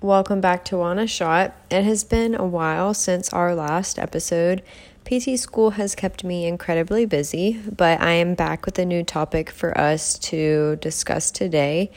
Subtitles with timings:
[0.00, 1.56] Welcome back to On a Shot.
[1.72, 4.62] It has been a while since our last episode.
[5.04, 9.50] PT school has kept me incredibly busy, but I am back with a new topic
[9.50, 11.90] for us to discuss today.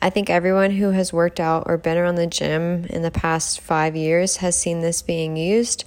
[0.00, 3.60] I think everyone who has worked out or been around the gym in the past
[3.60, 5.84] five years has seen this being used.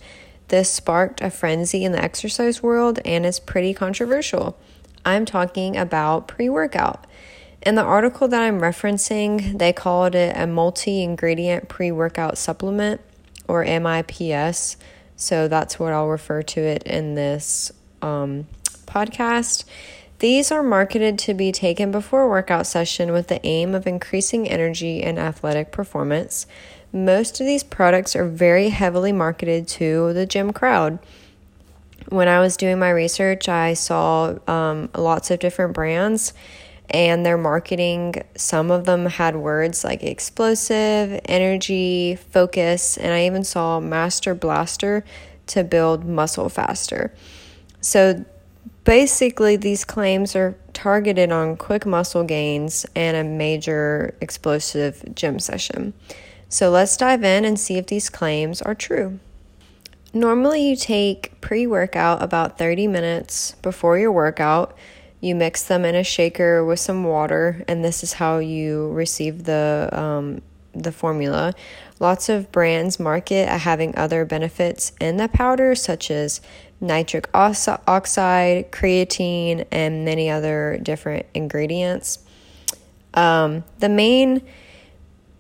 [0.49, 4.55] This sparked a frenzy in the exercise world and is pretty controversial.
[5.03, 7.04] I'm talking about pre workout.
[7.65, 13.01] In the article that I'm referencing, they called it a multi ingredient pre workout supplement
[13.47, 14.77] or MIPS.
[15.15, 17.71] So that's what I'll refer to it in this
[18.03, 18.45] um,
[18.85, 19.63] podcast.
[20.19, 24.47] These are marketed to be taken before a workout session with the aim of increasing
[24.47, 26.45] energy and athletic performance.
[26.93, 30.99] Most of these products are very heavily marketed to the gym crowd.
[32.09, 36.31] When I was doing my research, I saw um, lots of different brands
[36.89, 38.15] and their marketing.
[38.35, 45.03] Some of them had words like explosive, energy, focus, and I even saw Master Blaster
[45.47, 47.13] to build muscle faster.
[47.81, 48.25] So
[48.85, 55.95] Basically, these claims are targeted on quick muscle gains and a major explosive gym session.
[56.49, 59.19] So let's dive in and see if these claims are true.
[60.13, 64.77] Normally, you take pre workout about 30 minutes before your workout.
[65.25, 69.45] You mix them in a shaker with some water, and this is how you receive
[69.45, 71.55] the um, the formula.
[71.99, 76.41] Lots of brands market having other benefits in the powder, such as
[76.79, 82.19] nitric oxide, creatine, and many other different ingredients.
[83.15, 84.43] Um, the main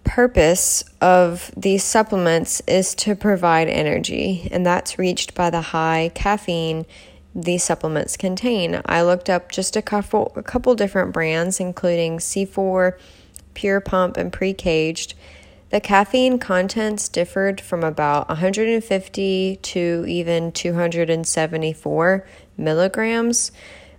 [0.03, 6.87] purpose of these supplements is to provide energy, and that's reached by the high caffeine
[7.35, 8.81] these supplements contain.
[8.85, 12.97] I looked up just a couple a couple different brands including C4,
[13.53, 15.13] Pure Pump and Pre-Kaged
[15.75, 23.51] the caffeine contents differed from about 150 to even 274 milligrams.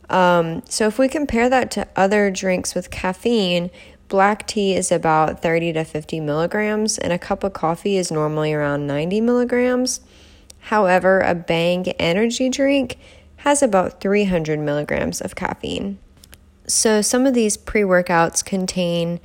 [0.08, 3.70] Um, so, if we compare that to other drinks with caffeine,
[4.08, 8.54] black tea is about 30 to 50 milligrams, and a cup of coffee is normally
[8.54, 10.00] around 90 milligrams.
[10.60, 12.96] However, a Bang energy drink
[13.38, 15.98] has about 300 milligrams of caffeine.
[16.66, 19.20] So, some of these pre workouts contain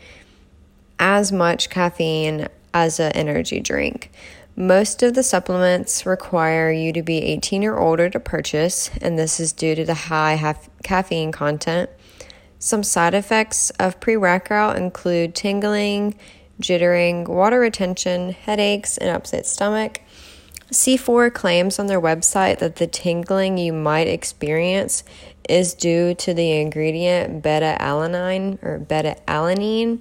[0.99, 4.11] as much caffeine as an energy drink.
[4.55, 9.39] Most of the supplements require you to be 18 or older to purchase, and this
[9.39, 11.89] is due to the high caffeine content.
[12.59, 16.16] Some side effects of pre workout include tingling,
[16.61, 20.01] jittering, water retention, headaches, and upset stomach.
[20.71, 25.03] C4 claims on their website that the tingling you might experience
[25.49, 29.99] is due to the ingredient beta alanine or beta alanine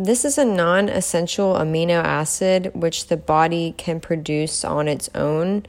[0.00, 5.66] this is a non essential amino acid which the body can produce on its own.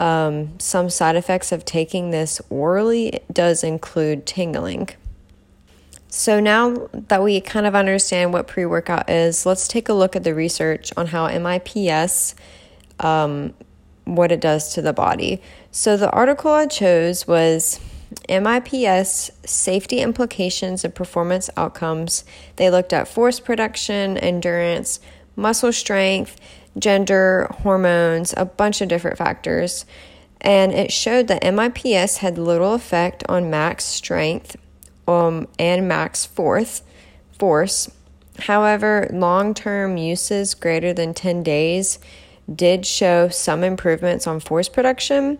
[0.00, 4.88] Um, some side effects of taking this orally does include tingling.
[6.08, 10.16] So, now that we kind of understand what pre workout is, let's take a look
[10.16, 12.34] at the research on how MIPS,
[13.00, 13.54] um,
[14.04, 15.40] what it does to the body.
[15.70, 17.80] So, the article I chose was
[18.28, 22.24] MIPS safety implications and performance outcomes.
[22.56, 25.00] They looked at force production, endurance,
[25.36, 26.40] muscle strength,
[26.78, 29.84] gender, hormones, a bunch of different factors.
[30.40, 34.56] And it showed that MIPS had little effect on max strength
[35.06, 36.82] um, and max force.
[37.38, 37.90] force.
[38.40, 41.98] However, long term uses greater than 10 days
[42.54, 45.38] did show some improvements on force production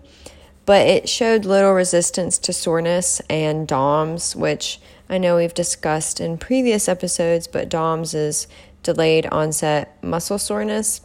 [0.69, 6.36] but it showed little resistance to soreness and DOMS, which I know we've discussed in
[6.36, 8.47] previous episodes, but DOMS is
[8.82, 11.00] delayed onset muscle soreness.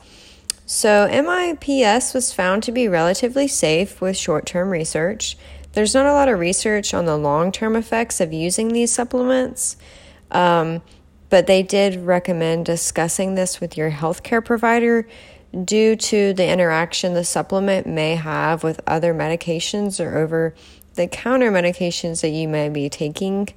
[0.66, 5.38] So, MIPS was found to be relatively safe with short term research.
[5.72, 9.78] There's not a lot of research on the long term effects of using these supplements,
[10.30, 10.81] um,
[11.30, 15.07] but they did recommend discussing this with your healthcare provider
[15.64, 20.54] due to the interaction the supplement may have with other medications or over
[20.96, 23.50] the counter medications that you may be taking.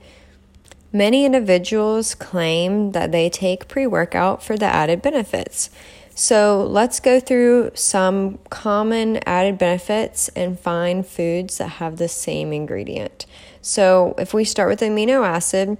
[0.93, 5.71] Many individuals claim that they take pre workout for the added benefits.
[6.15, 12.55] So let's go through some common added benefits and find foods that have the same
[12.55, 13.27] ingredient.
[13.61, 15.77] So if we start with amino acid,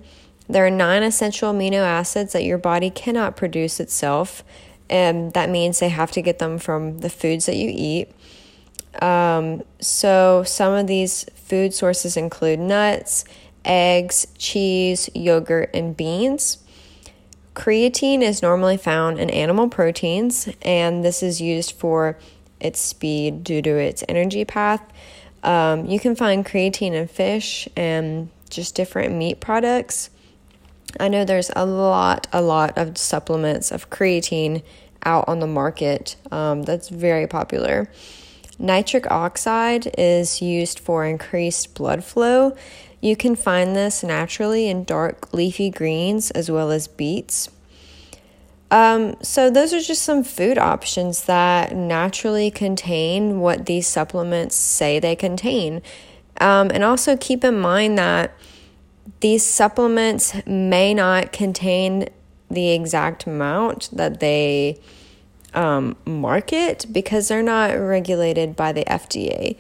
[0.49, 4.45] there are nine essential amino acids that your body cannot produce itself
[4.89, 8.11] and that means they have to get them from the foods that you eat.
[9.03, 13.25] Um, so, some of these food sources include nuts,
[13.65, 16.59] eggs, cheese, yogurt, and beans.
[17.55, 22.19] Creatine is normally found in animal proteins, and this is used for
[22.61, 24.83] its speed due to its energy path.
[25.43, 30.11] Um, you can find creatine in fish and just different meat products.
[31.01, 34.63] I know there's a lot, a lot of supplements of creatine
[35.05, 37.91] out on the market um, that's very popular.
[38.59, 42.57] Nitric oxide is used for increased blood flow.
[43.01, 47.51] You can find this naturally in dark leafy greens as well as beets.
[48.71, 54.99] Um, so, those are just some food options that naturally contain what these supplements say
[54.99, 55.83] they contain.
[56.41, 58.35] Um, and also keep in mind that
[59.21, 62.09] these supplements may not contain
[62.51, 64.79] the exact amount that they
[65.55, 69.57] um, market because they're not regulated by the FDA.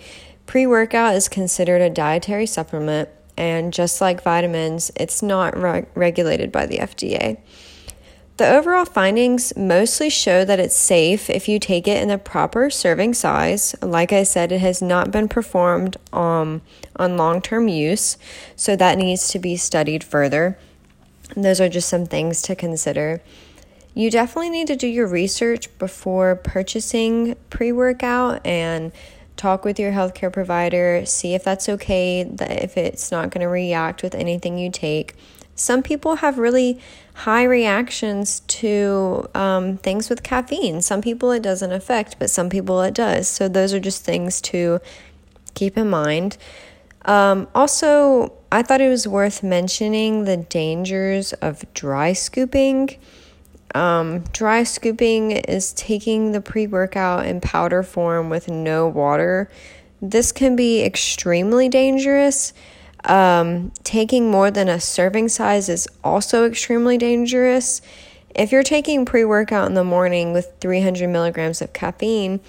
[0.47, 6.53] Pre workout is considered a dietary supplement, and just like vitamins, it's not re- regulated
[6.53, 7.39] by the FDA.
[8.37, 12.69] The overall findings mostly show that it's safe if you take it in the proper
[12.69, 13.75] serving size.
[13.81, 16.61] Like I said, it has not been performed um,
[16.97, 18.19] on long term use,
[18.55, 20.59] so that needs to be studied further.
[21.35, 23.23] those are just some things to consider.
[23.95, 28.93] You definitely need to do your research before purchasing pre workout and
[29.39, 34.03] talk with your healthcare provider, see if that's okay, if it's not going to react
[34.03, 35.15] with anything you take.
[35.57, 36.79] Some people have really
[37.15, 40.83] high reactions to um, things with caffeine.
[40.83, 43.27] Some people it doesn't affect, but some people it does.
[43.29, 44.81] So, those are just things to
[45.55, 46.37] keep in mind.
[47.07, 52.91] Um, also, I thought it was worth mentioning the dangers of dry scooping.
[53.75, 59.51] Um, dry scooping is taking the pre workout in powder form with no water.
[60.03, 62.53] This can be extremely dangerous
[63.07, 67.81] um, taking more than a serving size is also extremely dangerous.
[68.35, 72.41] If you're taking pre workout in the morning with 300 milligrams of caffeine,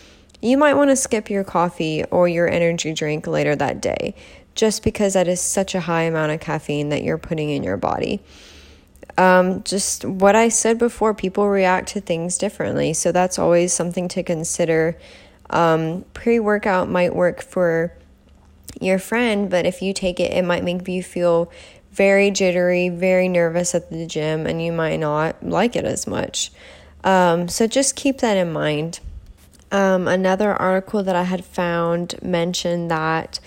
[0.42, 4.16] you might want to skip your coffee or your energy drink later that day,
[4.56, 7.78] just because that is such a high amount of caffeine that you're putting in your
[7.78, 8.20] body.
[9.18, 12.94] Um, just what I said before, people react to things differently.
[12.94, 14.98] So that's always something to consider.
[15.50, 17.94] Um, Pre workout might work for
[18.80, 21.52] your friend, but if you take it, it might make you feel
[21.92, 26.52] very jittery, very nervous at the gym, and you might not like it as much.
[27.04, 29.00] Um, so just keep that in mind.
[29.72, 33.40] Um, another article that I had found mentioned that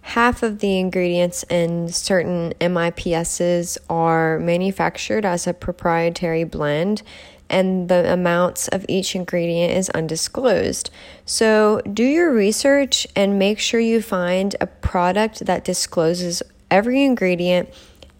[0.00, 7.02] half of the ingredients in certain MIPSs are manufactured as a proprietary blend
[7.50, 10.90] and the amounts of each ingredient is undisclosed.
[11.24, 17.70] So, do your research and make sure you find a product that discloses every ingredient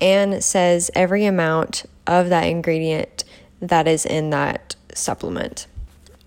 [0.01, 3.25] and says every amount of that ingredient
[3.61, 5.67] that is in that supplement.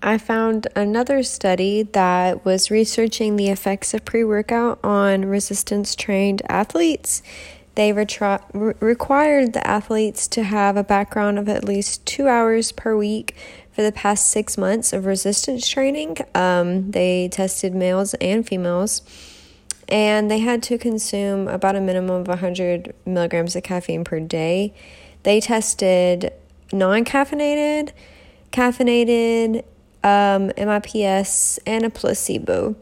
[0.03, 6.41] I found another study that was researching the effects of pre workout on resistance trained
[6.49, 7.21] athletes
[7.75, 12.95] they re- required the athletes to have a background of at least two hours per
[12.95, 13.35] week
[13.71, 16.17] for the past six months of resistance training.
[16.35, 19.01] Um, they tested males and females,
[19.87, 24.73] and they had to consume about a minimum of 100 milligrams of caffeine per day.
[25.23, 26.33] They tested
[26.73, 27.91] non caffeinated,
[28.51, 29.63] caffeinated,
[30.03, 32.75] um, MIPS, and a placebo.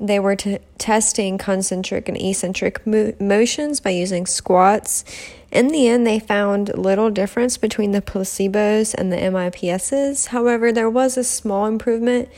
[0.00, 5.04] They were t- testing concentric and eccentric mo- motions by using squats.
[5.50, 10.26] In the end, they found little difference between the placebos and the MIPSs.
[10.26, 12.28] However, there was a small improvement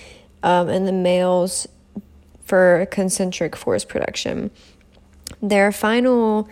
[0.42, 1.66] um, in the males
[2.44, 4.50] for concentric force production.
[5.42, 6.48] Their final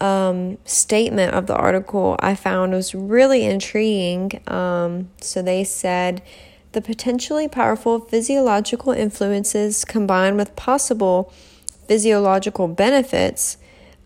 [0.00, 4.40] um, statement of the article I found was really intriguing.
[4.48, 6.22] Um, so they said,
[6.76, 11.32] the potentially powerful physiological influences combined with possible
[11.88, 13.56] physiological benefits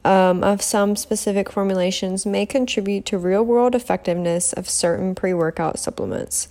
[0.05, 5.81] um, of some specific formulations may contribute to real world effectiveness of certain pre workout
[5.81, 6.47] supplements.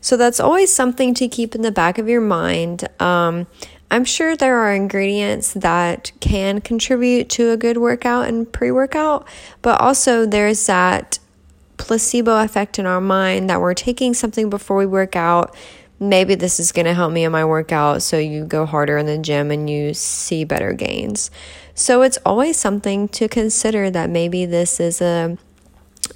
[0.00, 2.88] So that's always something to keep in the back of your mind.
[3.00, 3.48] Um,
[3.90, 9.26] I'm sure there are ingredients that can contribute to a good workout and pre workout,
[9.60, 11.18] but also there's that
[11.76, 15.56] placebo effect in our mind that we're taking something before we work out.
[16.00, 19.06] Maybe this is going to help me in my workout, so you go harder in
[19.06, 21.30] the gym and you see better gains.
[21.74, 25.38] So it's always something to consider that maybe this is a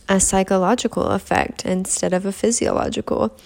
[0.09, 3.37] a psychological effect instead of a physiological.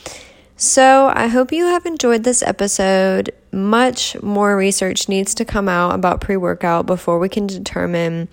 [0.57, 3.33] So, I hope you have enjoyed this episode.
[3.51, 8.29] Much more research needs to come out about pre workout before we can determine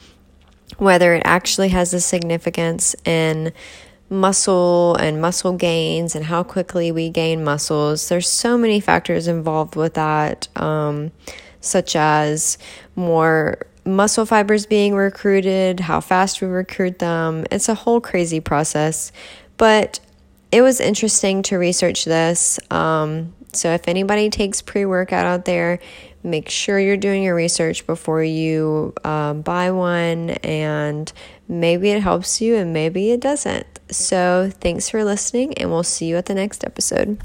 [0.78, 3.52] whether it actually has a significance in
[4.10, 8.10] muscle and muscle gains and how quickly we gain muscles.
[8.10, 11.12] There's so many factors involved with that, um,
[11.62, 12.58] such as
[12.96, 17.46] more muscle fibers being recruited, how fast we recruit them.
[17.52, 19.12] It's a whole crazy process,
[19.58, 20.00] but
[20.52, 22.60] it was interesting to research this.
[22.72, 25.80] Um, so if anybody takes pre workout out there,
[26.24, 31.12] make sure you're doing your research before you um, buy one, and
[31.48, 33.66] maybe it helps you and maybe it doesn't.
[33.92, 37.20] So thanks for listening, and we'll see you at the next episode.